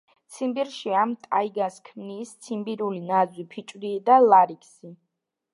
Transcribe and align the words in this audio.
ციმბირში 0.35 0.93
ამ 1.01 1.13
ტაიგას 1.25 1.77
ქმნის 1.89 2.31
ციმბირული 2.47 3.05
ნაძვი, 3.13 3.47
ფიჭვი 3.55 3.95
და 4.09 4.21
ლარიქსი. 4.33 4.97